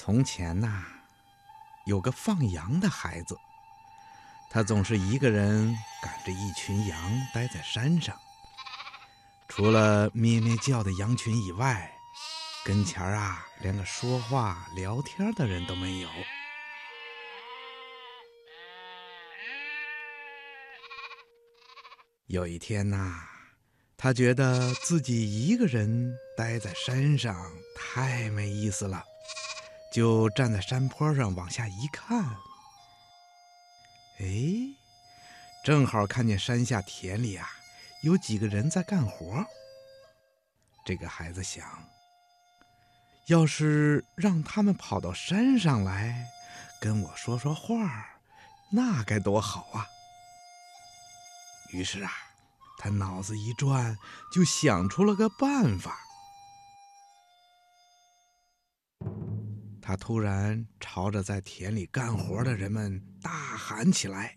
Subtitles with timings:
[0.00, 0.84] 从前呐，
[1.84, 3.36] 有个放羊的孩子，
[4.48, 6.96] 他总是一个人赶着一群羊
[7.34, 8.16] 待在山上。
[9.48, 11.92] 除了咩咩叫的羊群以外，
[12.64, 16.08] 跟前儿啊，连个说话聊天的人都没有。
[22.28, 23.24] 有一天呐，
[23.96, 29.02] 他觉得自己一个人待在山上太没意思了。
[29.98, 32.24] 就站在山坡上往下一看，
[34.20, 34.26] 哎，
[35.64, 37.50] 正好看见山下田里啊
[38.04, 39.44] 有几个人在干活。
[40.86, 41.66] 这个孩子想，
[43.26, 46.24] 要是让他们跑到山上来
[46.80, 48.06] 跟我说说话，
[48.70, 49.84] 那该多好啊！
[51.72, 52.12] 于是啊，
[52.78, 53.98] 他脑子一转，
[54.32, 55.98] 就想出了个办法。
[59.88, 64.36] 他突然朝着在田里干活的人们大喊起来：“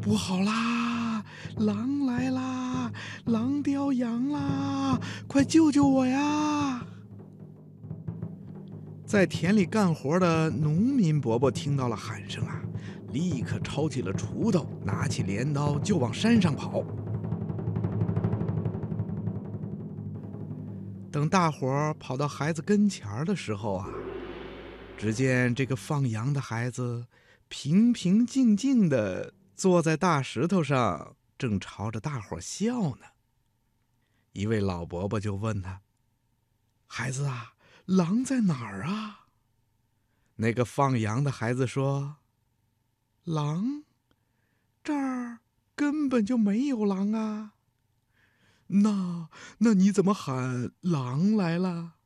[0.00, 1.22] 不好啦！
[1.58, 2.90] 狼来啦！
[3.26, 4.98] 狼叼羊啦！
[5.28, 6.82] 快救救我呀！”
[9.04, 12.62] 在田里干活的农民伯伯听到了喊声啊，
[13.12, 16.82] 立刻抄起了锄头，拿起镰刀就往山上跑。
[21.12, 23.86] 等大伙跑到孩子跟前儿的时候啊。
[24.96, 27.06] 只见这个放羊的孩子
[27.48, 33.06] 平平静静地坐在大石头上，正朝着大伙笑呢。
[34.32, 35.82] 一位老伯伯就问他
[36.88, 39.26] ：“孩子啊，狼在哪儿啊？”
[40.36, 42.16] 那个放羊的孩子说
[43.24, 43.84] ：“狼，
[44.82, 45.40] 这儿
[45.76, 47.52] 根本就没有狼啊。”
[48.68, 51.96] 那那你怎么喊狼来了？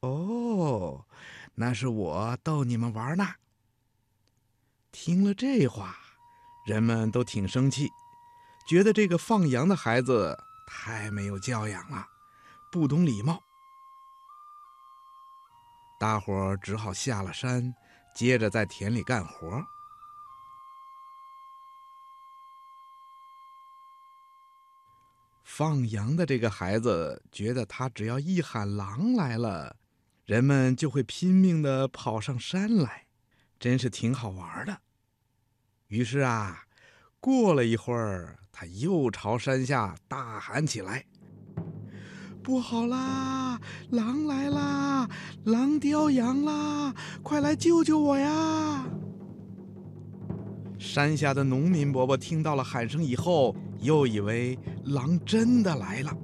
[0.00, 1.06] 哦。
[1.56, 3.26] 那是我逗你们玩呢。
[4.90, 5.96] 听了这话，
[6.66, 7.90] 人们都挺生气，
[8.68, 12.06] 觉得这个放羊的孩子太没有教养了，
[12.70, 13.42] 不懂礼貌。
[15.98, 17.74] 大伙儿只好下了山，
[18.14, 19.64] 接着在田里干活。
[25.44, 29.76] 放羊的这个孩子觉得，他只要一喊“狼来了”。
[30.24, 33.04] 人们就会拼命的跑上山来，
[33.60, 34.78] 真是挺好玩的。
[35.88, 36.64] 于是啊，
[37.20, 41.04] 过了一会儿，他又朝山下大喊起来
[42.42, 43.60] ：“不好啦！
[43.90, 45.06] 狼来啦！
[45.44, 46.94] 狼叼羊啦！
[47.22, 48.86] 快来救救我呀！”
[50.80, 56.16] 山下的农民伯伯听到了喊声以后，又以为狼真的来了，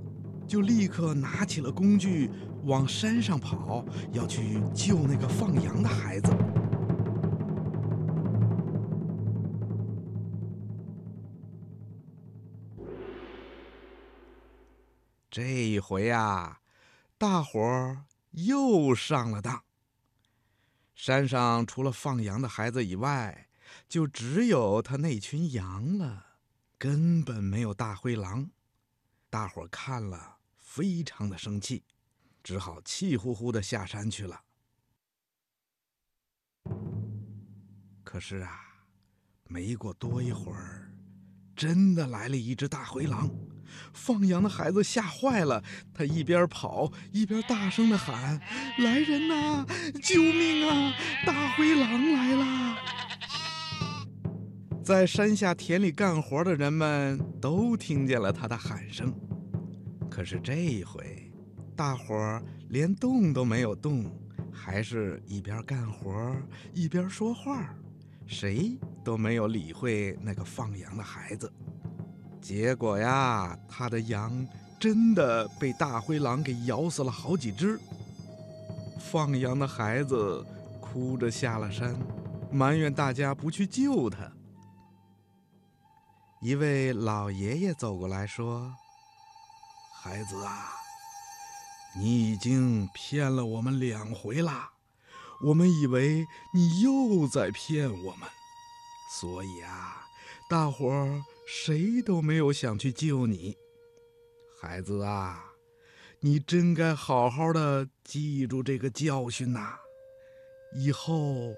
[0.50, 2.28] 就立刻拿起了工具。
[2.64, 6.30] 往山上跑，要去救那个放羊的孩子。
[15.30, 16.58] 这一回呀，
[17.16, 19.62] 大伙儿又上了当。
[20.96, 23.46] 山上除了放羊的孩子以外，
[23.88, 26.26] 就只有他那群羊了，
[26.76, 28.50] 根本没有大灰狼。
[29.30, 30.39] 大伙儿看了，
[30.72, 31.82] 非常的生气。
[32.42, 34.40] 只好气呼呼的下山去了。
[38.04, 38.50] 可是啊，
[39.48, 40.90] 没过多一会儿，
[41.54, 43.28] 真的来了一只大灰狼。
[43.92, 48.40] 放羊的孩子吓坏了，他一边跑一边大声的喊
[48.78, 49.66] ：“来人呐！
[50.02, 50.94] 救命啊！
[51.26, 52.76] 大灰狼来了！”
[54.82, 59.14] 在山下田里干活的人们都听见了他的喊声。
[60.10, 61.30] 可是这一回。
[61.76, 64.04] 大伙儿连动都没有动，
[64.52, 66.36] 还是一边干活
[66.74, 67.74] 一边说话，
[68.26, 71.50] 谁都没有理会那个放羊的孩子。
[72.38, 74.46] 结果呀，他的羊
[74.78, 77.80] 真的被大灰狼给咬死了好几只。
[78.98, 80.44] 放羊的孩子
[80.80, 81.96] 哭着下了山，
[82.52, 84.30] 埋怨大家不去救他。
[86.42, 88.74] 一位老爷爷走过来说
[90.00, 90.72] ：“孩子啊。”
[91.98, 94.70] 你已经骗了我们两回了，
[95.42, 96.24] 我们以为
[96.54, 98.28] 你又在骗我们，
[99.18, 100.06] 所以啊，
[100.48, 103.56] 大伙儿谁都没有想去救你。
[104.62, 105.52] 孩子啊，
[106.20, 109.80] 你真该好好的记住这个教训呐，
[110.76, 111.56] 以后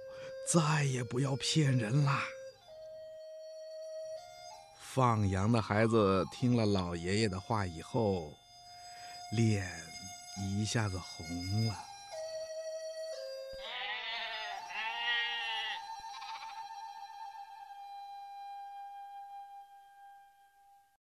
[0.51, 2.23] 再也不要骗人啦。
[4.95, 8.31] 放羊的孩子听了老爷爷的话以后，
[9.31, 9.93] 脸。
[10.39, 11.92] 一下子红了。